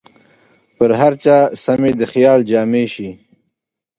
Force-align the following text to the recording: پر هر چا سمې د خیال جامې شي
پر 0.77 0.89
هر 0.99 1.13
چا 1.23 1.37
سمې 1.63 1.91
د 1.99 2.01
خیال 2.11 2.39
جامې 2.51 2.85
شي 2.93 3.09